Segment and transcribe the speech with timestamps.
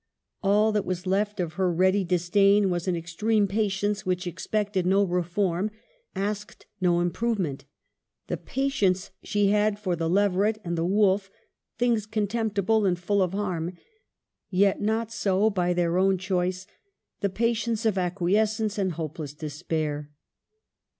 [0.41, 5.03] All that was left of her ready disdain was an extreme patience which expected no
[5.03, 5.69] re form,
[6.15, 7.65] asked no improvement;
[8.25, 11.29] the patience she had for the leveret and the wolf,
[11.77, 13.77] things con temptible and full of harm,
[14.49, 16.65] yet not so by their own choice;
[17.19, 20.09] the patience of acquiescent and hopeless despair.